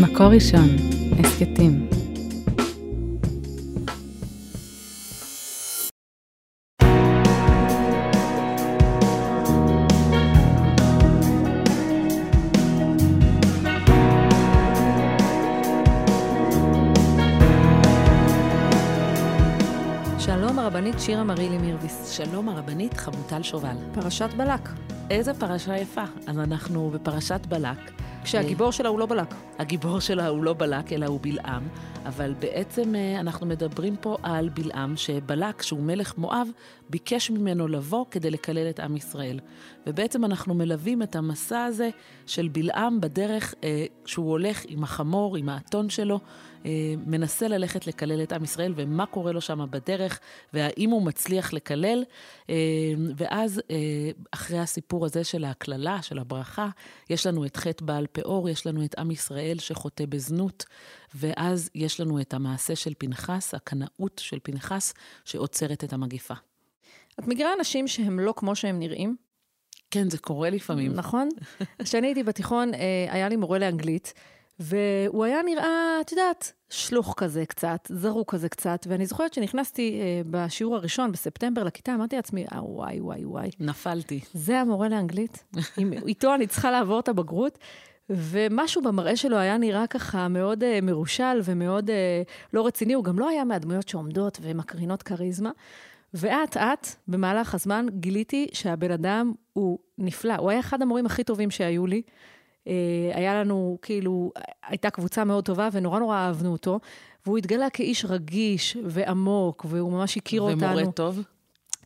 [0.00, 0.68] מקור ראשון,
[1.18, 1.88] הסכתים.
[20.18, 22.10] שלום הרבנית שירה מרילי מירביס.
[22.10, 23.76] שלום הרבנית חמוטל שובל.
[23.92, 24.68] פרשת בלק.
[25.10, 26.04] איזה פרשה יפה.
[26.26, 28.04] אז אנחנו בפרשת בלק.
[28.24, 29.34] כשהגיבור שלה הוא לא בלק.
[29.58, 31.68] הגיבור שלה הוא לא בלק, אלא הוא בלעם,
[32.06, 36.48] אבל בעצם אה, אנחנו מדברים פה על בלעם, שבלק, שהוא מלך מואב,
[36.90, 39.40] ביקש ממנו לבוא כדי לקלל את עם ישראל.
[39.86, 41.90] ובעצם אנחנו מלווים את המסע הזה
[42.26, 46.20] של בלעם בדרך אה, שהוא הולך עם החמור, עם האתון שלו,
[46.66, 50.20] אה, מנסה ללכת לקלל את עם ישראל, ומה קורה לו שם בדרך,
[50.52, 52.04] והאם הוא מצליח לקלל.
[52.50, 52.54] אה,
[53.16, 56.68] ואז, אה, אחרי הסיפור הזה של ההקללה, של הברכה,
[57.10, 60.64] יש לנו את חטא בעל פאור, יש לנו את עם ישראל שחוטא בזנות,
[61.14, 66.34] ואז יש לנו את המעשה של פנחס, הקנאות של פנחס, שעוצרת את המגיפה.
[67.20, 69.16] את מכירה אנשים שהם לא כמו שהם נראים?
[69.90, 70.92] כן, זה קורה לפעמים.
[70.92, 71.28] נכון.
[71.84, 72.72] כשאני הייתי בתיכון,
[73.10, 74.12] היה לי מורה לאנגלית,
[74.58, 80.22] והוא היה נראה, את יודעת, שלוח כזה קצת, זרוק כזה קצת, ואני זוכרת שנכנסתי אה,
[80.30, 83.50] בשיעור הראשון בספטמבר לכיתה, אמרתי לעצמי, אה, וואי, וואי, וואי.
[83.60, 84.20] נפלתי.
[84.34, 85.44] זה המורה לאנגלית,
[85.76, 87.58] עם, איתו אני צריכה לעבור את הבגרות.
[88.10, 91.92] ומשהו במראה שלו היה נראה ככה מאוד uh, מרושל ומאוד uh,
[92.52, 95.50] לא רציני, הוא גם לא היה מהדמויות שעומדות ומקרינות כריזמה.
[96.14, 100.34] ואט-אט, במהלך הזמן, גיליתי שהבן אדם הוא נפלא.
[100.34, 102.02] הוא היה אחד המורים הכי טובים שהיו לי.
[102.64, 102.66] Uh,
[103.14, 104.32] היה לנו, כאילו,
[104.66, 106.80] הייתה קבוצה מאוד טובה ונורא נורא אהבנו אותו.
[107.26, 110.78] והוא התגלה כאיש רגיש ועמוק, והוא ממש הכיר ומורה אותנו.
[110.78, 111.22] ומורה טוב?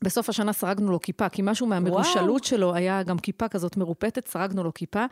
[0.03, 4.65] בסוף השנה סרגנו לו כיפה, כי משהו מהמרושלות שלו היה גם כיפה כזאת מרופטת, סרגנו
[4.65, 5.05] לו כיפה.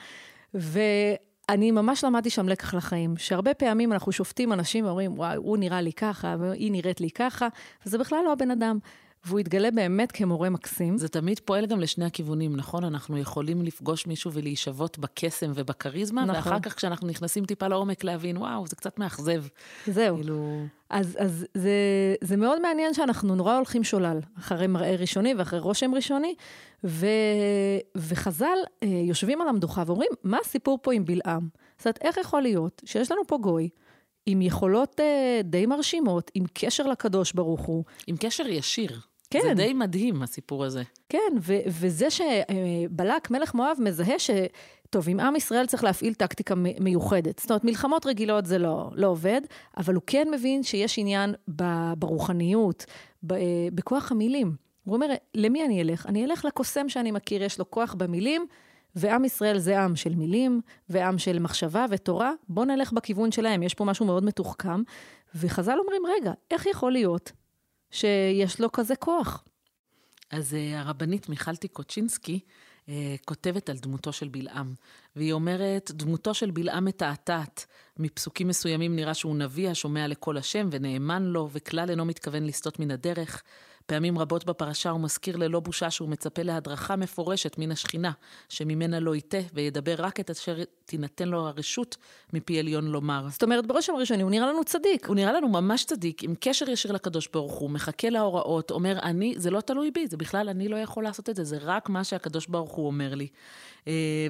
[0.55, 5.81] ואני ממש למדתי שם לקח לחיים, שהרבה פעמים אנחנו שופטים אנשים ואומרים, וואי, הוא נראה
[5.81, 7.48] לי ככה, והיא נראית לי ככה,
[7.87, 8.78] וזה בכלל לא הבן אדם.
[9.25, 10.99] והוא יתגלה באמת כמורה מקסים.
[10.99, 12.84] זה תמיד פועל גם לשני הכיוונים, נכון?
[12.84, 16.37] אנחנו יכולים לפגוש מישהו ולהישבות בקסם ובכריזמה, נכון.
[16.37, 19.44] ואחר כך כשאנחנו נכנסים טיפה לעומק להבין, וואו, זה קצת מאכזב.
[19.87, 20.16] זהו.
[20.16, 20.65] כאילו...
[20.91, 21.71] אז, אז זה,
[22.21, 26.34] זה מאוד מעניין שאנחנו נורא הולכים שולל, אחרי מראה ראשוני ואחרי רושם ראשוני,
[26.84, 27.06] ו,
[27.97, 31.49] וחז"ל אה, יושבים על המדוכה ואומרים, מה הסיפור פה עם בלעם?
[31.78, 33.69] זאת אומרת, איך יכול להיות שיש לנו פה גוי,
[34.26, 37.84] עם יכולות אה, די מרשימות, עם קשר לקדוש ברוך הוא.
[38.06, 39.00] עם קשר ישיר.
[39.31, 39.41] כן.
[39.42, 40.82] זה די מדהים, הסיפור הזה.
[41.09, 44.31] כן, ו- וזה שבלק, מלך מואב, מזהה ש...
[44.91, 47.38] טוב, עם עם ישראל צריך להפעיל טקטיקה מיוחדת.
[47.38, 49.41] זאת אומרת, מלחמות רגילות זה לא, לא עובד,
[49.76, 51.34] אבל הוא כן מבין שיש עניין
[51.98, 52.87] ברוחניות,
[53.75, 54.53] בכוח המילים.
[54.84, 56.06] הוא אומר, למי אני אלך?
[56.06, 58.47] אני אלך לקוסם שאני מכיר, יש לו כוח במילים,
[58.96, 62.32] ועם ישראל זה עם של מילים, ועם של מחשבה ותורה.
[62.48, 64.82] בואו נלך בכיוון שלהם, יש פה משהו מאוד מתוחכם.
[65.34, 67.32] וחז"ל אומרים, רגע, איך יכול להיות
[67.90, 69.44] שיש לו כזה כוח.
[70.30, 72.40] אז uh, הרבנית מיכל טיקוצ'ינסקי
[72.86, 72.88] uh,
[73.24, 74.74] כותבת על דמותו של בלעם,
[75.16, 77.66] והיא אומרת, דמותו של בלעם מתעתעת.
[77.98, 82.90] מפסוקים מסוימים נראה שהוא נביא השומע לקול השם ונאמן לו, וכלל אינו מתכוון לסטות מן
[82.90, 83.42] הדרך.
[83.86, 88.12] פעמים רבות בפרשה הוא מזכיר ללא בושה שהוא מצפה להדרכה מפורשת מן השכינה,
[88.48, 91.97] שממנה לא יטה, וידבר רק את אשר תינתן לו הרשות
[92.32, 93.26] מפי עליון לומר.
[93.30, 95.06] זאת אומרת, בראש הראשוני הוא נראה לנו צדיק.
[95.06, 99.34] הוא נראה לנו ממש צדיק, עם קשר ישיר לקדוש ברוך הוא, מחכה להוראות, אומר, אני,
[99.36, 102.04] זה לא תלוי בי, זה בכלל, אני לא יכול לעשות את זה, זה רק מה
[102.04, 103.28] שהקדוש ברוך הוא אומר לי.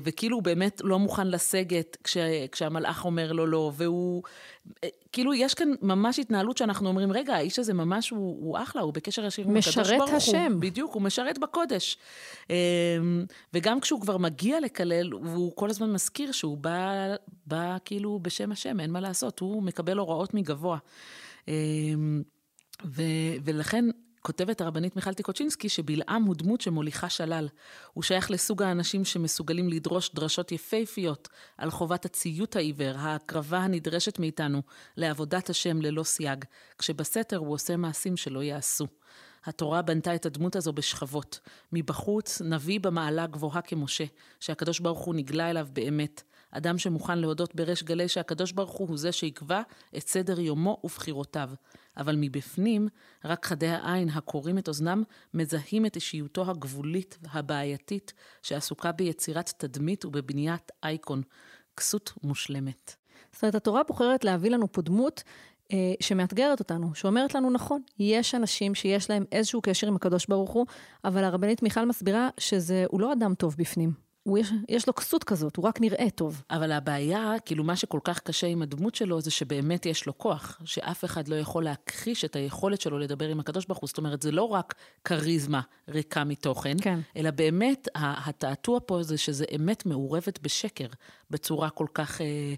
[0.02, 2.16] וכאילו הוא באמת לא מוכן לסגת כש,
[2.52, 4.22] כשהמלאך אומר לו לא, והוא...
[5.12, 8.92] כאילו, יש כאן ממש התנהלות שאנחנו אומרים, רגע, האיש הזה ממש, הוא, הוא אחלה, הוא
[8.92, 10.04] בקשר ישיר עם הקדוש ברוך הוא.
[10.06, 10.60] משרת השם.
[10.60, 11.98] בדיוק, הוא משרת בקודש.
[13.54, 17.14] וגם כשהוא כבר מגיע לקלל, והוא כל הזמן מזכיר שהוא בא,
[17.46, 20.78] בא כאילו בשם השם, אין מה לעשות, הוא מקבל הוראות מגבוה.
[22.84, 23.02] ו,
[23.44, 23.84] ולכן
[24.26, 27.48] כותבת הרבנית מיכל טיקוצ'ינסקי שבלעם הוא דמות שמוליכה שלל.
[27.92, 34.62] הוא שייך לסוג האנשים שמסוגלים לדרוש דרשות יפהפיות על חובת הציות העיוור, ההקרבה הנדרשת מאיתנו
[34.96, 36.44] לעבודת השם ללא סייג,
[36.78, 38.86] כשבסתר הוא עושה מעשים שלא ייעשו.
[39.44, 41.40] התורה בנתה את הדמות הזו בשכבות.
[41.72, 44.04] מבחוץ, נביא במעלה גבוהה כמשה,
[44.40, 46.22] שהקדוש ברוך הוא נגלה אליו באמת.
[46.56, 49.62] אדם שמוכן להודות בריש גלי שהקדוש ברוך הוא הוא זה שיקבע
[49.96, 51.50] את סדר יומו ובחירותיו.
[51.96, 52.88] אבל מבפנים,
[53.24, 55.02] רק חדי העין הקוראים את אוזנם
[55.34, 58.12] מזהים את אישיותו הגבולית והבעייתית,
[58.42, 61.22] שעסוקה ביצירת תדמית ובבניית אייקון,
[61.76, 62.96] כסות מושלמת.
[63.32, 65.22] זאת אומרת, התורה בוחרת להביא לנו פה דמות
[65.72, 70.50] אה, שמאתגרת אותנו, שאומרת לנו, נכון, יש אנשים שיש להם איזשהו קשר עם הקדוש ברוך
[70.50, 70.66] הוא,
[71.04, 74.05] אבל הרבנית מיכל מסבירה שזה, הוא לא אדם טוב בפנים.
[74.26, 76.42] הוא יש, יש לו כסות כזאת, הוא רק נראה טוב.
[76.50, 80.60] אבל הבעיה, כאילו מה שכל כך קשה עם הדמות שלו, זה שבאמת יש לו כוח,
[80.64, 83.88] שאף אחד לא יכול להכחיש את היכולת שלו לדבר עם הקדוש ברוך הוא.
[83.88, 84.74] זאת אומרת, זה לא רק
[85.04, 87.00] כריזמה ריקה מתוכן, כן.
[87.16, 90.88] אלא באמת, התעתוע פה זה שזה אמת מעורבת בשקר,
[91.30, 92.54] בצורה כל כך, אה,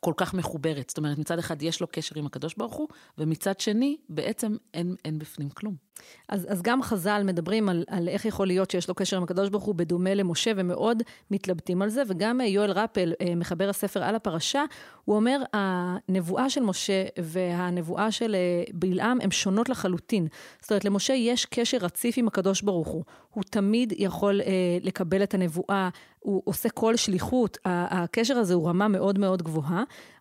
[0.00, 0.88] כל כך מחוברת.
[0.88, 4.96] זאת אומרת, מצד אחד יש לו קשר עם הקדוש ברוך הוא, ומצד שני, בעצם אין,
[5.04, 5.90] אין בפנים כלום.
[6.28, 9.48] אז, אז גם חז"ל מדברים על, על איך יכול להיות שיש לו קשר עם הקדוש
[9.48, 14.14] ברוך הוא בדומה למשה, ומאוד מתלבטים על זה, וגם יואל רפל, אה, מחבר הספר על
[14.14, 14.64] הפרשה,
[15.04, 20.26] הוא אומר, הנבואה של משה והנבואה של אה, בלעם הן שונות לחלוטין.
[20.60, 23.04] זאת אומרת, למשה יש קשר רציף עם הקדוש ברוך הוא.
[23.34, 24.46] הוא תמיד יכול אה,
[24.82, 25.88] לקבל את הנבואה,
[26.20, 29.49] הוא עושה כל שליחות, הקשר הזה הוא רמה מאוד מאוד גבוהה,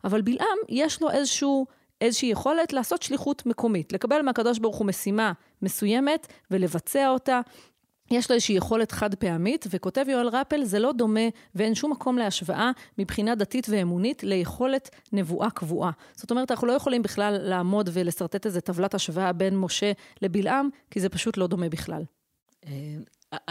[0.04, 1.66] אבל בלעם יש לו איזשהו...
[2.02, 5.32] איזושהי יכולת לעשות שליחות מקומית, לקבל מהקדוש ברוך הוא משימה
[5.62, 7.42] מסוימת ולבצע אותה.
[8.12, 12.18] יש לו איזושהי יכולת חד פעמית, וכותב יואל רפל, זה לא דומה ואין שום מקום
[12.18, 15.92] להשוואה מבחינה דתית ואמונית ליכולת נבואה קבועה.
[16.16, 19.92] זאת אומרת, אנחנו לא יכולים בכלל לעמוד ולשרטט איזה טבלת השוואה בין משה
[20.22, 22.04] לבלעם, כי זה פשוט לא דומה בכלל.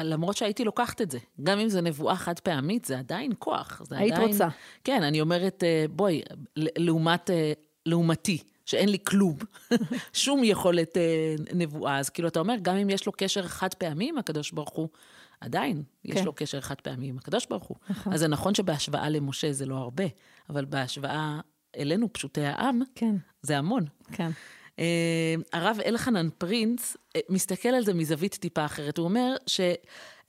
[0.01, 3.83] למרות שהייתי לוקחת את זה, גם אם זו נבואה חד פעמית, זה עדיין כוח.
[3.85, 4.29] זה היית עדיין...
[4.29, 4.49] רוצה.
[4.85, 6.23] כן, אני אומרת, אה, בואי,
[6.57, 7.53] לעומת, אה,
[7.87, 9.37] לעומתי, שאין לי כלום,
[10.13, 11.99] שום יכולת אה, נבואה.
[11.99, 14.89] אז כאילו, אתה אומר, גם אם יש לו קשר חד פעמי עם הקדוש ברוך הוא,
[15.41, 16.17] עדיין כן.
[16.17, 17.77] יש לו קשר חד פעמי עם הקדוש ברוך הוא.
[17.91, 18.13] נכון.
[18.13, 20.05] אז זה נכון שבהשוואה למשה זה לא הרבה,
[20.51, 21.41] אבל בהשוואה
[21.77, 23.17] אלינו, פשוטי העם, כן.
[23.43, 23.85] זה המון.
[24.13, 24.31] כן.
[24.79, 28.99] אה, הרב אלחנן פרינץ אה, מסתכל על זה מזווית טיפה אחרת.
[28.99, 29.61] הוא אומר ש...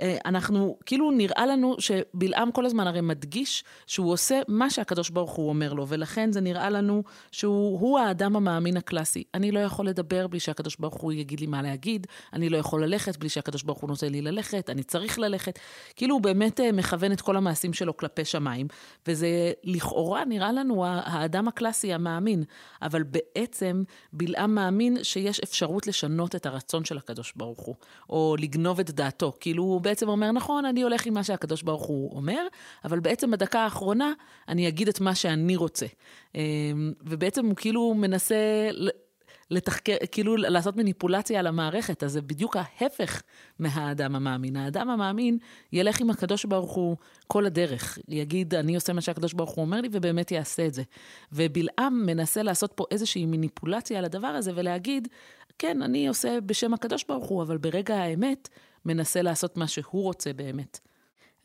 [0.01, 5.31] אה, אנחנו, כאילו נראה לנו שבלעם כל הזמן הרי מדגיש שהוא עושה מה שהקדוש ברוך
[5.31, 9.23] הוא אומר לו, ולכן זה נראה לנו שהוא האדם המאמין הקלאסי.
[9.33, 12.83] אני לא יכול לדבר בלי שהקדוש ברוך הוא יגיד לי מה להגיד, אני לא יכול
[12.83, 15.59] ללכת בלי שהקדוש ברוך הוא נותן לי ללכת, אני צריך ללכת.
[15.95, 18.67] כאילו הוא באמת אה, מכוון את כל המעשים שלו כלפי שמיים,
[19.07, 22.43] וזה לכאורה נראה לנו האדם הקלאסי המאמין,
[22.81, 27.75] אבל בעצם בלעם מאמין שיש אפשרות לשנות את הרצון של הקדוש ברוך הוא,
[28.09, 29.33] או לגנוב את דעתו.
[29.39, 32.47] כאילו הוא בעצם אומר, נכון, אני הולך עם מה שהקדוש ברוך הוא אומר,
[32.86, 34.13] אבל בעצם בדקה האחרונה
[34.47, 35.86] אני אגיד את מה שאני רוצה.
[36.36, 38.36] אמ, ובעצם הוא כאילו מנסה
[39.51, 43.21] לתחקר, כאילו לעשות מניפולציה על המערכת, אז זה בדיוק ההפך
[43.59, 44.56] מהאדם המאמין.
[44.56, 45.38] האדם המאמין
[45.74, 46.97] ילך עם הקדוש ברוך הוא
[47.27, 50.83] כל הדרך, יגיד, אני עושה מה שהקדוש ברוך הוא אומר לי, ובאמת יעשה את זה.
[51.31, 55.07] ובלעם מנסה לעשות פה איזושהי מניפולציה על הדבר הזה ולהגיד,
[55.59, 58.50] כן, אני עושה בשם הקדוש ברוך הוא, אבל ברגע האמת,
[58.85, 60.79] מנסה לעשות מה שהוא רוצה באמת.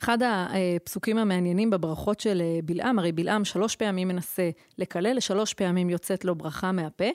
[0.02, 5.90] אחד הפסוקים המעניינים בברכות של אה, בלעם, הרי בלעם שלוש פעמים מנסה לקלל, שלוש פעמים
[5.90, 7.08] יוצאת לו ברכה מהפה,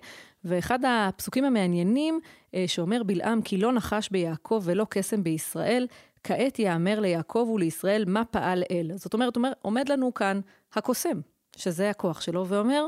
[0.43, 2.19] ואחד הפסוקים המעניינים
[2.55, 5.87] אה, שאומר בלעם, כי לא נחש ביעקב ולא קסם בישראל,
[6.23, 8.91] כעת יאמר ליעקב ולישראל מה פעל אל.
[8.95, 10.41] זאת אומרת, אומר, עומד לנו כאן
[10.73, 11.19] הקוסם,
[11.55, 12.85] שזה הכוח שלו, ואומר,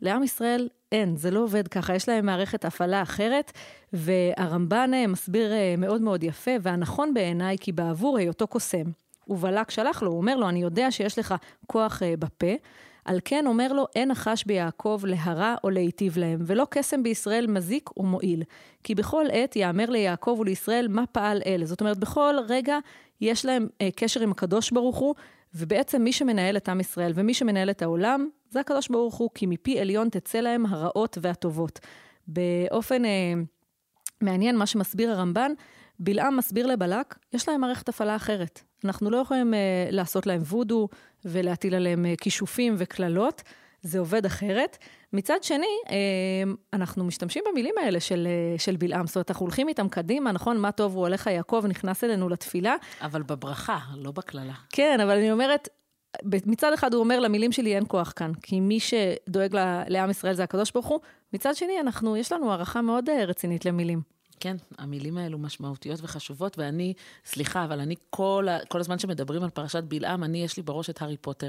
[0.00, 3.52] לעם ישראל אין, זה לא עובד ככה, יש להם מערכת הפעלה אחרת,
[3.92, 8.84] והרמב"ן אה, מסביר אה, מאוד מאוד יפה, והנכון בעיניי, כי בעבור היותו קוסם,
[9.28, 11.34] ובלק שלח לו, הוא אומר לו, אני יודע שיש לך
[11.66, 12.54] כוח אה, בפה,
[13.04, 17.98] על כן אומר לו, אין נחש ביעקב להרע או להיטיב להם, ולא קסם בישראל מזיק
[17.98, 18.42] ומועיל.
[18.84, 21.64] כי בכל עת יאמר ליעקב ולישראל מה פעל אל.
[21.64, 22.78] זאת אומרת, בכל רגע
[23.20, 25.14] יש להם אה, קשר עם הקדוש ברוך הוא,
[25.54, 29.46] ובעצם מי שמנהל את עם ישראל ומי שמנהל את העולם, זה הקדוש ברוך הוא, כי
[29.46, 31.80] מפי עליון תצא להם הרעות והטובות.
[32.26, 33.34] באופן אה,
[34.20, 35.52] מעניין, מה שמסביר הרמב"ן,
[36.00, 38.60] בלעם מסביר לבלק, יש להם מערכת הפעלה אחרת.
[38.84, 40.88] אנחנו לא יכולים אה, לעשות להם וודו
[41.24, 43.42] ולהטיל עליהם אה, כישופים וקללות,
[43.82, 44.78] זה עובד אחרת.
[45.12, 45.96] מצד שני, אה,
[46.72, 50.58] אנחנו משתמשים במילים האלה של, אה, של בלעם, זאת אומרת, אנחנו הולכים איתם קדימה, נכון?
[50.58, 52.74] מה טוב הוא הולך יעקב, נכנס אלינו לתפילה.
[53.00, 54.54] אבל בברכה, לא בקללה.
[54.70, 55.68] כן, אבל אני אומרת,
[56.24, 59.56] מצד אחד הוא אומר, למילים שלי אין כוח כאן, כי מי שדואג
[59.88, 61.00] לעם ישראל זה הקדוש ברוך הוא.
[61.32, 64.19] מצד שני, אנחנו, יש לנו הערכה מאוד אה, רצינית למילים.
[64.40, 66.94] כן, המילים האלו משמעותיות וחשובות, ואני,
[67.24, 71.02] סליחה, אבל אני כל, כל הזמן שמדברים על פרשת בלעם, אני, יש לי בראש את
[71.02, 71.48] הארי פוטר,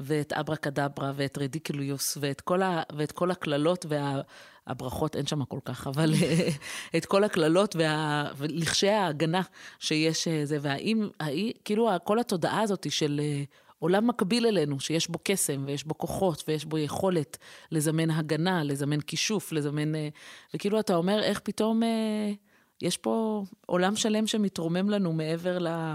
[0.00, 5.58] ואת אברה קדברה, ואת רדיקוליוס, ואת כל, ה, ואת כל הקללות והברכות, אין שם כל
[5.64, 6.14] כך, אבל
[6.96, 9.42] את כל הקללות וה, ולכשי ההגנה
[9.78, 13.20] שיש אה, זה, והאם, האי, כאילו, כל התודעה הזאת של...
[13.80, 17.38] עולם מקביל אלינו, שיש בו קסם ויש בו כוחות ויש בו יכולת
[17.72, 19.94] לזמן הגנה, לזמן כישוף, לזמן...
[19.94, 20.08] אה,
[20.54, 22.32] וכאילו אתה אומר, איך פתאום אה,
[22.82, 25.94] יש פה עולם שלם שמתרומם לנו מעבר, ל,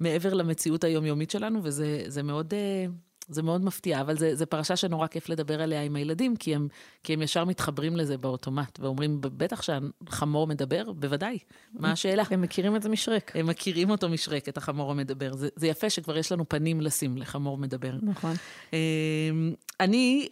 [0.00, 2.54] מעבר למציאות היומיומית שלנו, וזה מאוד...
[2.54, 2.86] אה,
[3.28, 6.68] זה מאוד מפתיע, אבל זו פרשה שנורא כיף לדבר עליה עם הילדים, כי הם,
[7.04, 11.38] כי הם ישר מתחברים לזה באוטומט, ואומרים, בטח שהחמור מדבר, בוודאי,
[11.72, 12.22] מה השאלה?
[12.30, 13.32] הם מכירים את זה משרק.
[13.34, 15.32] הם מכירים אותו משרק, את החמור המדבר.
[15.32, 17.92] זה, זה יפה שכבר יש לנו פנים לשים לחמור מדבר.
[18.02, 18.34] נכון.
[18.72, 20.28] אמ, אני,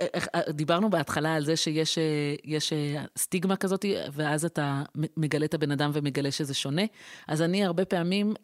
[0.51, 1.99] דיברנו בהתחלה על זה שיש
[2.45, 2.73] יש
[3.19, 4.83] סטיגמה כזאת, ואז אתה
[5.17, 6.83] מגלה את הבן אדם ומגלה שזה שונה.
[7.29, 8.35] אז אני הרבה פעמים...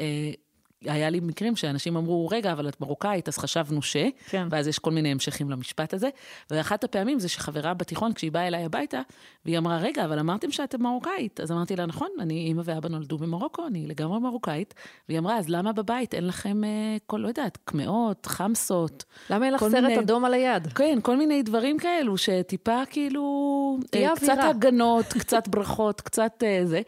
[0.85, 3.97] היה לי מקרים שאנשים אמרו, רגע, אבל את מרוקאית, אז חשבנו ש...
[4.29, 4.49] כן.
[4.51, 6.09] ואז יש כל מיני המשכים למשפט הזה.
[6.51, 9.01] ואחת הפעמים זה שחברה בתיכון, כשהיא באה אליי הביתה,
[9.45, 11.41] והיא אמרה, רגע, אבל אמרתם שאתם מרוקאית.
[11.41, 14.75] אז אמרתי לה, נכון, אני, אימא ואבא נולדו במרוקו, אני לגמרי מרוקאית.
[15.09, 19.05] והיא אמרה, אז למה בבית אין לכם, אה, כל, לא יודעת, קמעות, חמסות?
[19.31, 20.67] למה אין לך סרט מיני, אדום על היד?
[20.67, 23.79] כן, כל מיני דברים כאלו, שטיפה כאילו...
[23.95, 26.81] אה, קצת הגנות, קצת ברכות, קצת אה, זה.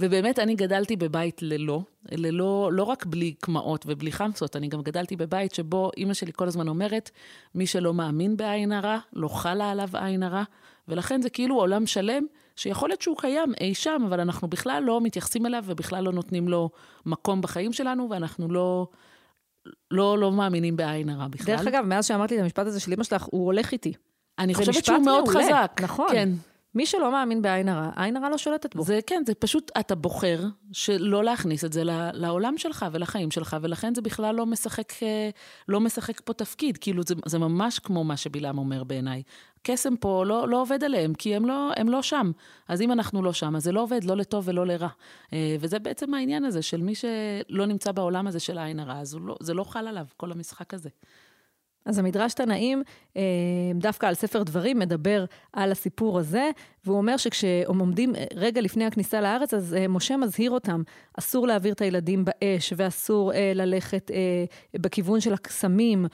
[0.00, 1.80] ובאמת, אני גדלתי בבית ללא,
[2.12, 6.48] ללא, לא רק בלי קמעות ובלי חמסות, אני גם גדלתי בבית שבו אימא שלי כל
[6.48, 7.10] הזמן אומרת,
[7.54, 10.42] מי שלא מאמין בעין הרע, לא חלה עליו עין הרע,
[10.88, 15.00] ולכן זה כאילו עולם שלם, שיכול להיות שהוא קיים אי שם, אבל אנחנו בכלל לא
[15.00, 16.70] מתייחסים אליו ובכלל לא נותנים לו
[17.06, 18.86] מקום בחיים שלנו, ואנחנו לא...
[19.90, 21.56] לא, לא מאמינים בעין הרע בכלל.
[21.56, 23.92] דרך אגב, מאז שאמרתי את המשפט הזה של אמא שלך, הוא הולך איתי.
[24.38, 25.46] אני חושבת שהוא מאוד מעולה.
[25.46, 25.80] חזק.
[25.82, 26.08] נכון.
[26.12, 26.28] כן.
[26.74, 28.82] מי שלא מאמין בעין הרע, עין הרע לא שולטת בו.
[28.82, 30.40] זה כן, זה פשוט, אתה בוחר
[30.72, 35.30] שלא להכניס את זה לעולם שלך ולחיים שלך, ולכן זה בכלל לא משחק, אה,
[35.68, 36.76] לא משחק פה תפקיד.
[36.76, 39.22] כאילו, זה, זה ממש כמו מה שבלעם אומר בעיניי.
[39.62, 42.30] קסם פה לא, לא עובד עליהם, כי הם לא, הם לא שם.
[42.68, 44.88] אז אם אנחנו לא שם, אז זה לא עובד, לא לטוב ולא לרע.
[45.32, 49.18] אה, וזה בעצם העניין הזה של מי שלא נמצא בעולם הזה של העין הרע, אז
[49.20, 50.88] לא, זה לא חל עליו, כל המשחק הזה.
[51.84, 52.82] אז המדרש תנאים,
[53.16, 53.22] אה,
[53.74, 56.50] דווקא על ספר דברים, מדבר על הסיפור הזה,
[56.84, 60.82] והוא אומר שכשהם עומדים אה, רגע לפני הכניסה לארץ, אז אה, משה מזהיר אותם,
[61.18, 64.10] אסור להעביר את הילדים באש, ואסור ללכת
[64.74, 66.06] בכיוון של הקסמים,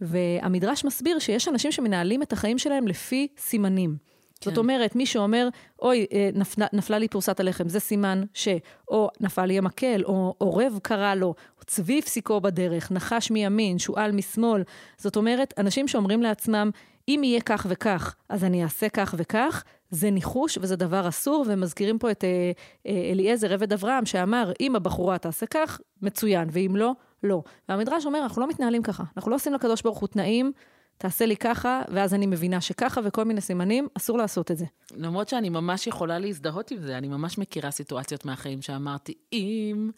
[0.00, 4.11] והמדרש מסביר שיש אנשים שמנהלים את החיים שלהם לפי סימנים.
[4.44, 4.50] כן.
[4.50, 5.48] זאת אומרת, מי שאומר,
[5.82, 8.48] אוי, אה, נפלה, נפלה לי פרוסת הלחם, זה סימן ש...
[8.88, 14.12] או נפל לי המקל, או עורב קרה לו, או צבי הפסיקו בדרך, נחש מימין, שועל
[14.12, 14.62] משמאל.
[14.98, 16.70] זאת אומרת, אנשים שאומרים לעצמם,
[17.08, 21.98] אם יהיה כך וכך, אז אני אעשה כך וכך, זה ניחוש וזה דבר אסור, ומזכירים
[21.98, 22.52] פה את אה,
[22.86, 27.42] אה, אליעזר, עבד אברהם, שאמר, אם הבחורה תעשה כך, מצוין, ואם לא, לא.
[27.68, 30.52] והמדרש אומר, אנחנו לא מתנהלים ככה, אנחנו לא עושים לקדוש ברוך הוא תנאים.
[30.98, 34.64] תעשה לי ככה, ואז אני מבינה שככה וכל מיני סימנים, אסור לעשות את זה.
[34.96, 39.90] למרות שאני ממש יכולה להזדהות עם זה, אני ממש מכירה סיטואציות מהחיים שאמרתי, אם...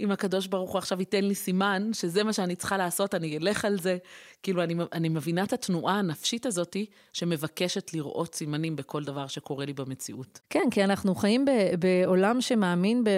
[0.00, 3.64] אם הקדוש ברוך הוא עכשיו ייתן לי סימן, שזה מה שאני צריכה לעשות, אני אלך
[3.64, 3.96] על זה.
[4.42, 6.76] כאילו, אני, אני מבינה את התנועה הנפשית הזאת,
[7.12, 10.40] שמבקשת לראות סימנים בכל דבר שקורה לי במציאות.
[10.50, 13.10] כן, כי אנחנו חיים ב, בעולם שמאמין ב,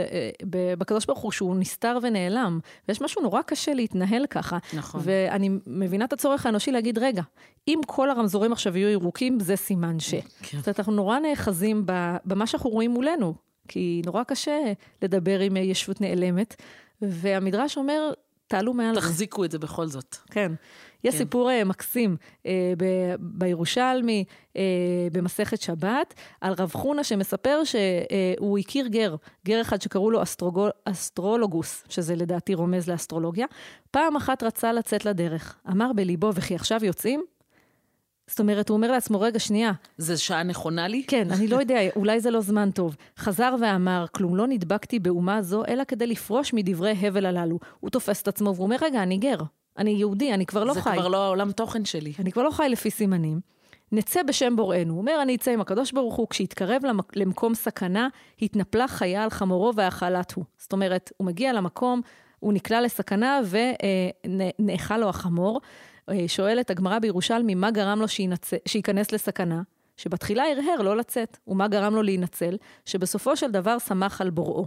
[0.50, 2.58] ב, בקדוש ברוך הוא שהוא נסתר ונעלם,
[2.88, 4.58] ויש משהו נורא קשה להתנהל ככה.
[4.72, 5.00] נכון.
[5.04, 7.22] ואני מבינה את הצורך האנושי להגיד, רגע,
[7.68, 10.10] אם כל הרמזורים עכשיו יהיו ירוקים, זה סימן ש.
[10.10, 10.58] כן.
[10.58, 11.82] זאת אומרת, אנחנו נורא נאחזים
[12.24, 13.47] במה שאנחנו רואים מולנו.
[13.68, 14.72] כי נורא קשה
[15.02, 16.56] לדבר עם ישות נעלמת,
[17.02, 18.12] והמדרש אומר,
[18.46, 18.94] תעלו מעל.
[18.94, 20.16] תחזיקו את זה בכל זאת.
[20.30, 20.52] כן.
[21.04, 21.18] יש כן.
[21.18, 22.46] סיפור uh, מקסים uh,
[22.76, 24.58] ב- בירושלמי, uh,
[25.12, 30.68] במסכת שבת, על רב חונה שמספר שהוא uh, הכיר גר, גר אחד שקראו לו אסטרוגו,
[30.84, 33.46] אסטרולוגוס, שזה לדעתי רומז לאסטרולוגיה.
[33.90, 35.56] פעם אחת רצה לצאת לדרך.
[35.70, 37.24] אמר בליבו, וכי עכשיו יוצאים?
[38.28, 39.72] זאת אומרת, הוא אומר לעצמו, רגע, שנייה.
[39.98, 41.02] זה שעה נכונה לי?
[41.06, 42.96] כן, אני לא יודע, אולי זה לא זמן טוב.
[43.18, 47.58] חזר ואמר, כלום לא נדבקתי באומה זו, אלא כדי לפרוש מדברי הבל הללו.
[47.80, 49.38] הוא תופס את עצמו והוא אומר, רגע, אני גר,
[49.78, 50.90] אני יהודי, אני כבר לא זה חי.
[50.90, 52.12] זה כבר לא העולם תוכן שלי.
[52.18, 53.40] אני כבר לא חי לפי סימנים.
[53.92, 54.92] נצא בשם בוראנו.
[54.92, 57.16] הוא אומר, אני אצא עם הקדוש ברוך הוא, כשהתקרב למק...
[57.16, 58.08] למקום סכנה,
[58.42, 60.44] התנפלה חיה על חמורו ואכלת הוא.
[60.58, 62.00] זאת אומרת, הוא מגיע למקום,
[62.40, 65.60] הוא נקלע לסכנה ונאכל לו החמור.
[66.10, 68.50] אה, שואלת הגמרא בירושלמי, מה גרם לו שינצ...
[68.66, 69.62] שייכנס לסכנה?
[69.96, 72.56] שבתחילה הרהר לא לצאת, ומה גרם לו להינצל?
[72.84, 74.66] שבסופו של דבר שמח על בוראו.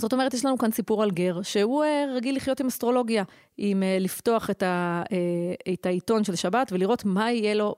[0.00, 3.24] זאת אומרת, יש לנו כאן סיפור על גר, שהוא אה, רגיל לחיות עם אסטרולוגיה,
[3.58, 5.02] עם אה, לפתוח את, ה,
[5.72, 7.74] את העיתון של שבת ולראות מה יהיה לו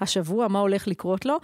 [0.00, 1.36] השבוע, מה הולך לקרות לו,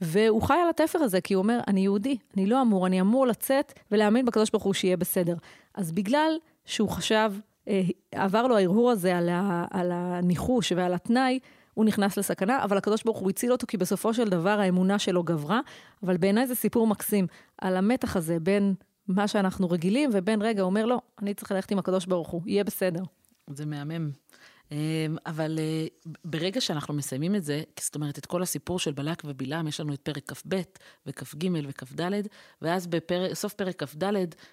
[0.00, 3.26] והוא חי על התפר הזה, כי הוא אומר, אני יהודי, אני לא אמור, אני אמור
[3.26, 5.34] לצאת ולהאמין בקדוש ברוך הוא שיהיה בסדר.
[5.74, 7.32] אז בגלל שהוא חשב
[8.12, 11.38] עבר לו ההרהור הזה על, ה, על הניחוש ועל התנאי,
[11.74, 15.22] הוא נכנס לסכנה, אבל הקדוש ברוך הוא הציל אותו, כי בסופו של דבר האמונה שלו
[15.22, 15.60] גברה.
[16.02, 17.26] אבל בעיניי זה סיפור מקסים,
[17.58, 18.74] על המתח הזה בין
[19.08, 22.64] מה שאנחנו רגילים, ובין, רגע, אומר, לא, אני צריך ללכת עם הקדוש ברוך הוא, יהיה
[22.64, 23.02] בסדר.
[23.50, 24.10] זה מהמם.
[24.72, 24.76] אמ,
[25.26, 25.86] אבל אה,
[26.24, 29.94] ברגע שאנחנו מסיימים את זה, זאת אומרת, את כל הסיפור של בלק ובלעם, יש לנו
[29.94, 30.60] את פרק כ"ב
[31.06, 32.10] וכ"ג וכ"ד,
[32.62, 34.04] ואז בסוף פרק כ"ד,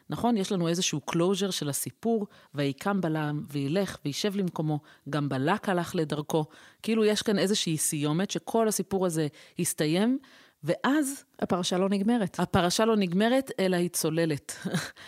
[0.10, 5.96] נכון, יש לנו איזשהו closure של הסיפור, ויקם בלעם וילך וישב למקומו, גם בלק הלך
[5.96, 6.46] לדרכו.
[6.84, 9.28] כאילו יש כאן איזושהי סיומת שכל הסיפור הזה
[9.60, 10.20] הסתיים,
[10.64, 11.24] ואז...
[11.40, 12.40] הפרשה לא נגמרת.
[12.40, 14.58] הפרשה לא נגמרת, אלא היא צוללת.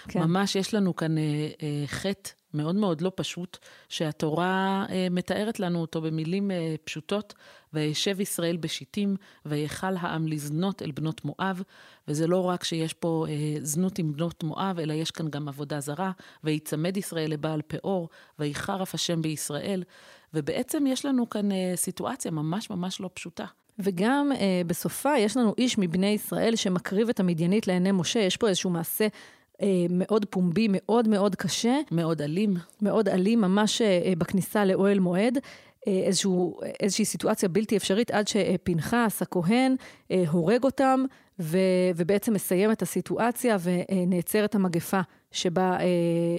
[0.07, 0.19] כן.
[0.23, 1.23] ממש יש לנו כאן אה,
[1.61, 3.57] אה, חטא מאוד מאוד לא פשוט,
[3.89, 7.33] שהתורה אה, מתארת לנו אותו במילים אה, פשוטות,
[7.73, 11.61] וישב ישראל בשיטים, ויכל העם לזנות אל בנות מואב,
[12.07, 15.79] וזה לא רק שיש פה אה, זנות עם בנות מואב, אלא יש כאן גם עבודה
[15.79, 16.11] זרה,
[16.43, 19.83] ויצמד ישראל לבעל פאור, ויחרף השם בישראל,
[20.33, 23.45] ובעצם יש לנו כאן אה, סיטואציה ממש ממש לא פשוטה.
[23.79, 28.47] וגם אה, בסופה יש לנו איש מבני ישראל שמקריב את המדיינית לעיני משה, יש פה
[28.47, 29.07] איזשהו מעשה
[29.89, 31.79] מאוד פומבי, מאוד מאוד קשה.
[31.91, 32.53] מאוד אלים.
[32.81, 35.37] מאוד אלים, ממש אה, בכניסה לאוהל מועד.
[35.87, 39.75] אה, איזשהו, איזושהי סיטואציה בלתי אפשרית עד שפנחס הכהן
[40.27, 41.05] הורג אותם
[41.39, 41.57] ו,
[41.95, 45.01] ובעצם מסיים את הסיטואציה ונעצרת המגפה
[45.31, 45.77] שבה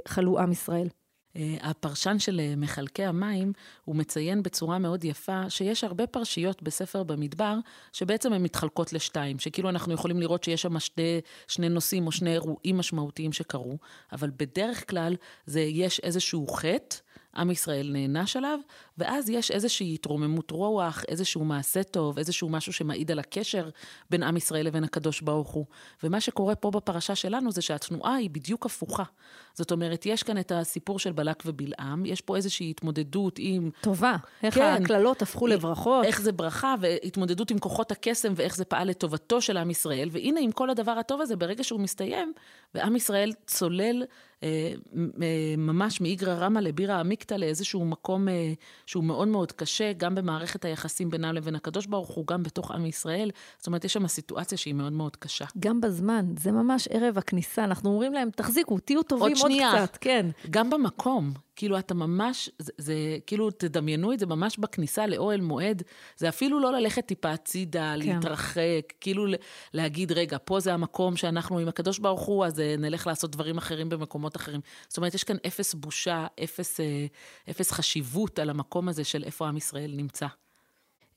[0.09, 0.89] חלו עם ישראל.
[1.37, 3.53] אה, הפרשן של אה, מחלקי המים,
[3.85, 7.57] הוא מציין בצורה מאוד יפה שיש הרבה פרשיות בספר במדבר,
[7.93, 12.33] שבעצם הן מתחלקות לשתיים, שכאילו אנחנו יכולים לראות שיש שם שני, שני נושאים או שני
[12.33, 13.79] אירועים משמעותיים שקרו,
[14.13, 16.97] אבל בדרך כלל זה יש איזשהו חטא.
[17.37, 18.59] עם ישראל נענש עליו,
[18.99, 23.69] ואז יש איזושהי התרוממות רוח, איזשהו מעשה טוב, איזשהו משהו שמעיד על הקשר
[24.11, 25.65] בין עם ישראל לבין הקדוש ברוך הוא.
[26.03, 29.05] ומה שקורה פה בפרשה שלנו זה שהתנועה היא בדיוק הפוכה.
[29.55, 33.71] זאת אומרת, יש כאן את הסיפור של בלק ובלעם, יש פה איזושהי התמודדות עם...
[33.81, 34.17] טובה.
[34.43, 36.05] איך כן, הקללות הפכו לברכות.
[36.05, 40.09] איך זה ברכה, והתמודדות עם כוחות הקסם, ואיך זה פעל לטובתו של עם ישראל.
[40.13, 42.33] והנה, עם כל הדבר הטוב הזה, ברגע שהוא מסתיים,
[42.75, 44.03] ועם ישראל צולל
[44.45, 44.75] אה,
[45.59, 48.53] ממש מאיגרא רמא לבירא עמיקתא לאיזשהו מקום אה,
[48.87, 52.87] שהוא מאוד מאוד קשה, גם במערכת היחסים בינם לבין הקדוש ברוך הוא, גם בתוך עם
[52.87, 53.31] ישראל.
[53.59, 55.45] זאת אומרת, יש שם סיטואציה שהיא מאוד מאוד קשה.
[55.59, 59.99] גם בזמן, זה ממש ערב הכניסה, אנחנו אומרים להם, תחזיקו, תהיו טובים עוד, עוד קצת,
[60.01, 60.27] כן.
[60.51, 62.95] גם במקום, כאילו, אתה ממש, זה, זה,
[63.27, 65.83] כאילו, תדמיינו את זה ממש בכניסה לאוהל מועד,
[66.17, 67.99] זה אפילו לא ללכת טיפה הצידה, כן.
[67.99, 69.27] להתרחק, כאילו
[69.73, 73.59] להגיד, רגע, פה זה המקום שאנחנו עם הקדוש ברוך הוא, אז אה, נלך לעשות דברים
[73.59, 74.61] אחרים במקומות אחרים.
[74.89, 77.07] זאת אומרת, יש כאן אפס בושה, אפס, אה,
[77.51, 80.27] אפס חשיבות על המקום הזה של איפה עם ישראל נמצא.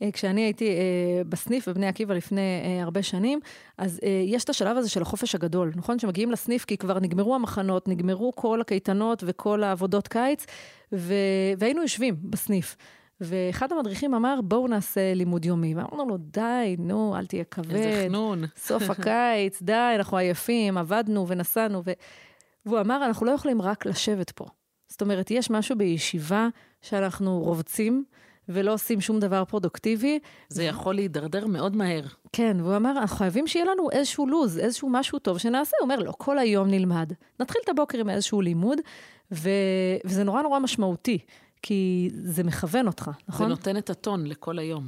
[0.01, 3.39] אה, כשאני הייתי אה, בסניף בבני עקיבא לפני אה, הרבה שנים,
[3.77, 5.99] אז יש את השלב הזה של החופש הגדול, נכון?
[5.99, 10.45] שמגיעים לסניף כי כבר נגמרו המחנות, נגמרו כל הקייטנות וכל העבודות קיץ,
[10.93, 11.13] ו...
[11.57, 12.75] והיינו יושבים בסניף.
[13.21, 15.75] ואחד המדריכים אמר, בואו נעשה לימוד יומי.
[15.75, 17.75] ואמרנו לו, די, נו, אל תהיה כבד.
[17.75, 18.43] איזה חנון.
[18.67, 21.81] סוף הקיץ, די, אנחנו עייפים, עבדנו ונסענו.
[21.85, 21.91] ו...
[22.65, 24.45] והוא אמר, אנחנו לא יכולים רק לשבת פה.
[24.87, 26.47] זאת אומרת, יש משהו בישיבה
[26.81, 28.03] שאנחנו רובצים,
[28.49, 30.19] ולא עושים שום דבר פרודוקטיבי.
[30.49, 32.03] זה יכול להידרדר מאוד מהר.
[32.33, 35.77] כן, והוא אמר, אנחנו חייבים שיהיה לנו איזשהו לוז, איזשהו משהו טוב שנעשה.
[35.79, 37.13] הוא אומר, לא, כל היום נלמד.
[37.39, 38.77] נתחיל את הבוקר עם איזשהו לימוד,
[39.31, 39.49] ו...
[40.05, 41.17] וזה נורא נורא משמעותי,
[41.61, 43.45] כי זה מכוון אותך, נכון?
[43.45, 44.87] זה נותן את הטון לכל היום.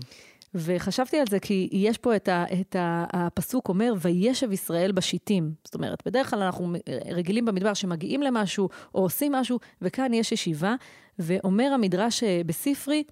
[0.56, 5.54] וחשבתי על זה כי יש פה את, ה, את ה, הפסוק אומר, וישב ישראל בשיטים.
[5.66, 6.74] זאת אומרת, בדרך כלל אנחנו
[7.12, 10.76] רגילים במדבר שמגיעים למשהו או עושים משהו, וכאן יש ישיבה,
[11.20, 13.04] ואומר המדרש אה, בספרי,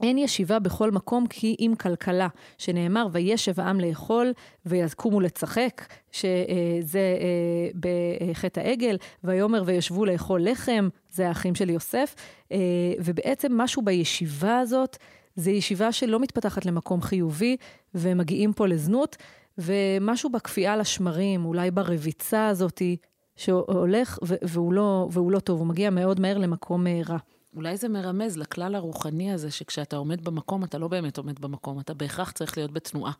[0.00, 4.32] אין ישיבה בכל מקום כי אם כלכלה, שנאמר, וישב העם לאכול
[4.66, 7.90] ויקומו לצחק, שזה אה,
[8.30, 12.14] בחטא העגל, ויאמר וישבו לאכול לחם, זה האחים של יוסף,
[12.52, 12.58] אה,
[12.98, 14.96] ובעצם משהו בישיבה הזאת,
[15.36, 17.56] זה ישיבה שלא מתפתחת למקום חיובי,
[17.94, 19.16] ומגיעים פה לזנות,
[19.58, 22.96] ומשהו בכפייה לשמרים, אולי ברביצה הזאתי,
[23.36, 27.18] שהולך והוא לא, והוא לא טוב, הוא מגיע מאוד מהר למקום אה, רע.
[27.56, 31.94] אולי זה מרמז לכלל הרוחני הזה, שכשאתה עומד במקום, אתה לא באמת עומד במקום, אתה
[31.94, 33.12] בהכרח צריך להיות בתנועה.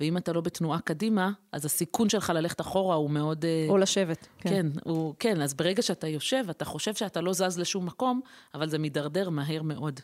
[0.00, 3.44] ואם אתה לא בתנועה קדימה, אז הסיכון שלך ללכת אחורה הוא מאוד...
[3.44, 4.28] אה, או לשבת.
[4.38, 4.50] כן.
[4.50, 8.20] כן, הוא, כן, אז ברגע שאתה יושב, אתה חושב שאתה לא זז לשום מקום,
[8.54, 10.00] אבל זה מידרדר מהר מאוד.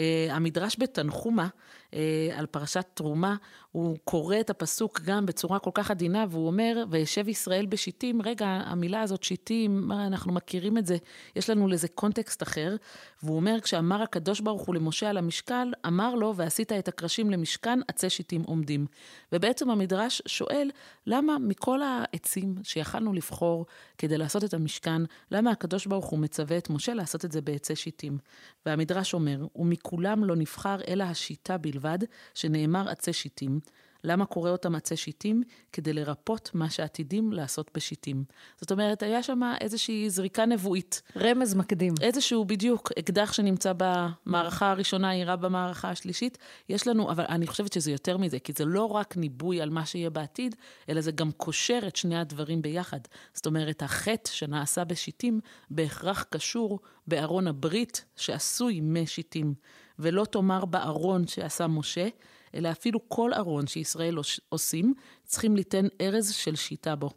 [0.00, 1.48] Uh, המדרש בתנחומה,
[1.90, 1.94] uh,
[2.36, 3.36] על פרשת תרומה,
[3.72, 8.46] הוא קורא את הפסוק גם בצורה כל כך עדינה, והוא אומר, וישב ישראל בשיטים, רגע,
[8.46, 10.96] המילה הזאת, שיטים, מה, אנחנו מכירים את זה,
[11.36, 12.76] יש לנו לזה קונטקסט אחר,
[13.22, 17.78] והוא אומר, כשאמר הקדוש ברוך הוא למשה על המשקל, אמר לו, ועשית את הקרשים למשכן,
[17.88, 18.86] עצי שיטים עומדים.
[19.32, 20.70] ובעצם המדרש שואל,
[21.06, 23.66] למה מכל העצים שיכלנו לבחור
[23.98, 27.76] כדי לעשות את המשכן, למה הקדוש ברוך הוא מצווה את משה לעשות את זה בעצי
[27.76, 28.18] שיטים?
[28.66, 29.46] והמדרש אומר,
[29.92, 31.98] ומכולם לא נבחר אלא השיטה בלבד,
[32.34, 33.60] שנאמר עצי שיטים.
[34.04, 35.42] למה קורא אותם עצי שיטים?
[35.72, 38.24] כדי לרפות מה שעתידים לעשות בשיטים.
[38.60, 41.02] זאת אומרת, היה שם איזושהי זריקה נבואית.
[41.16, 41.94] רמז מקדים.
[42.00, 46.38] איזשהו, בדיוק, אקדח שנמצא במערכה הראשונה, אירה במערכה השלישית.
[46.68, 49.86] יש לנו, אבל אני חושבת שזה יותר מזה, כי זה לא רק ניבוי על מה
[49.86, 50.54] שיהיה בעתיד,
[50.88, 53.00] אלא זה גם קושר את שני הדברים ביחד.
[53.34, 59.54] זאת אומרת, החטא שנעשה בשיטים בהכרח קשור בארון הברית שעשוי משיטים.
[59.98, 62.08] ולא תאמר בארון שעשה משה,
[62.54, 64.16] אלא אפילו כל ארון שישראל
[64.48, 67.10] עושים, צריכים ליתן ארז של שיטה בו.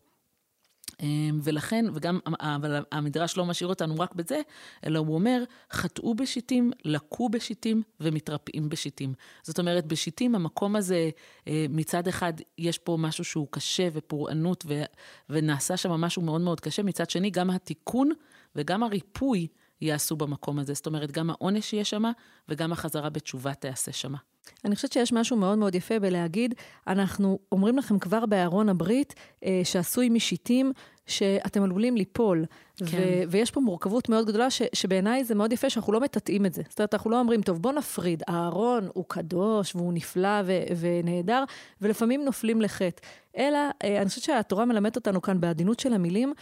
[1.01, 4.41] אמ, ולכן, וגם, אבל המדרש לא משאיר אותנו רק בזה,
[4.85, 9.13] אלא הוא אומר, חטאו בשיטים, לקו בשיטים ומתרפאים בשיטים.
[9.43, 11.09] זאת אומרת, בשיטים המקום הזה,
[11.47, 14.83] אה, מצד אחד יש פה משהו שהוא קשה ופורענות, ו,
[15.29, 18.11] ונעשה שם משהו מאוד מאוד קשה, מצד שני, גם התיקון
[18.55, 19.47] וגם הריפוי
[19.81, 20.73] יעשו במקום הזה.
[20.73, 22.11] זאת אומרת, גם העונש יהיה שמה,
[22.49, 24.17] וגם החזרה בתשובה תיעשה שמה.
[24.65, 26.53] אני חושבת שיש משהו מאוד מאוד יפה בלהגיד,
[26.87, 30.71] אנחנו אומרים לכם כבר בארון הברית, אה, שעשוי משיטים,
[31.05, 32.45] שאתם עלולים ליפול.
[32.77, 32.85] כן.
[32.91, 36.53] ו- ויש פה מורכבות מאוד גדולה, ש- שבעיניי זה מאוד יפה שאנחנו לא מטאטאים את
[36.53, 36.61] זה.
[36.69, 41.43] זאת אומרת, אנחנו לא אומרים, טוב, בוא נפריד, הארון הוא קדוש והוא נפלא ו- ונהדר,
[41.81, 43.01] ולפעמים נופלים לחטא.
[43.37, 46.33] אלא, אה, אני חושבת שהתורה מלמדת אותנו כאן בעדינות של המילים,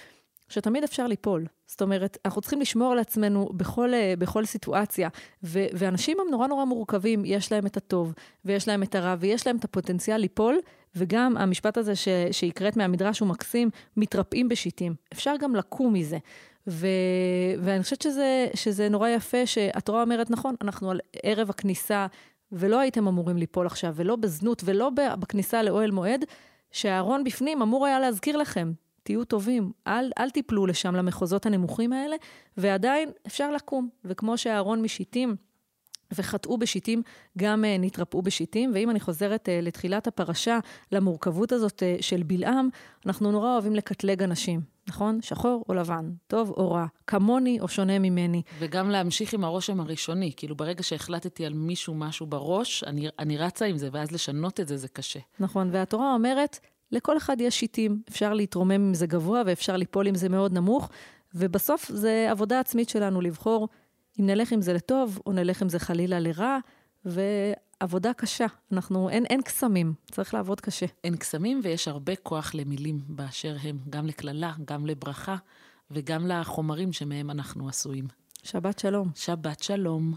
[0.52, 1.46] שתמיד אפשר ליפול.
[1.68, 5.10] זאת אומרת, אנחנו צריכים לשמור על עצמנו בכל, אה, בכל סיטואציה.
[5.44, 8.14] ו- ואנשים הם נורא נורא מורכבים, יש להם את הטוב,
[8.46, 10.60] ויש להם את הרע, ויש להם את הפוטנציאל ליפול,
[10.96, 14.96] וגם המשפט הזה ש- שהקראת מהמדרש הוא מקסים, מתרפאים בשיטים.
[15.14, 16.18] אפשר גם לקום מזה.
[16.68, 16.88] ו-
[17.60, 22.08] ואני חושבת שזה, שזה נורא יפה שהתורה אומרת, נכון, אנחנו על ערב הכניסה,
[22.52, 26.26] ולא הייתם אמורים ליפול עכשיו, ולא בזנות, ולא בכניסה לאוהל מועד,
[26.72, 28.72] שהארון בפנים אמור היה להזכיר לכם,
[29.04, 32.16] תהיו טובים, אל, אל תיפלו לשם, למחוזות הנמוכים האלה,
[32.58, 33.90] ועדיין אפשר לקום.
[34.06, 35.36] וכמו שהארון משיטים,
[36.16, 37.02] וחטאו בשיטים,
[37.38, 38.72] גם uh, נתרפאו בשיטים.
[38.74, 40.60] ואם אני חוזרת uh, לתחילת הפרשה,
[40.92, 42.70] למורכבות הזאת uh, של בלעם,
[43.06, 45.22] אנחנו נורא אוהבים לקטלג אנשים, נכון?
[45.22, 48.42] שחור או לבן, טוב או רע, כמוני או שונה ממני.
[48.60, 53.66] וגם להמשיך עם הרושם הראשוני, כאילו ברגע שהחלטתי על מישהו משהו בראש, אני, אני רצה
[53.66, 55.20] עם זה, ואז לשנות את זה זה קשה.
[55.40, 56.60] נכון, והתורה אומרת,
[56.92, 60.90] לכל אחד יש שיטים, אפשר להתרומם אם זה גבוה ואפשר ליפול אם זה מאוד נמוך,
[61.36, 63.68] ובסוף זה עבודה עצמית שלנו לבחור
[64.20, 66.58] אם נלך עם זה לטוב או נלך עם זה חלילה לרע,
[67.06, 68.46] ועבודה קשה.
[68.72, 70.86] אנחנו, אין, אין קסמים, צריך לעבוד קשה.
[71.04, 75.36] אין קסמים ויש הרבה כוח למילים באשר הם, גם לקללה, גם לברכה
[75.92, 78.08] וגם לחומרים שמהם אנחנו עשויים.
[78.44, 79.10] שבת שלום.
[79.16, 80.14] שבת שלום.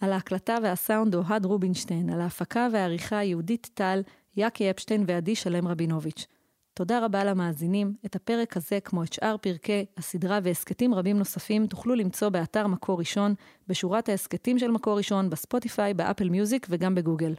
[0.00, 4.02] על ההקלטה והסאונד אוהד רובינשטיין, על ההפקה והעריכה יהודית טל,
[4.36, 6.26] יאקי אפשטיין ועדי שלם רבינוביץ'.
[6.74, 7.94] תודה רבה למאזינים.
[8.06, 12.98] את הפרק הזה, כמו את שאר פרקי הסדרה והסכתים רבים נוספים, תוכלו למצוא באתר מקור
[12.98, 13.34] ראשון,
[13.68, 17.34] בשורת ההסכתים של מקור ראשון, בספוטיפיי, באפל מיוזיק וגם בגוגל.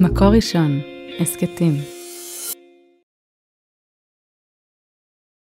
[0.00, 0.80] מקור ראשון,
[1.20, 1.91] הסכתים.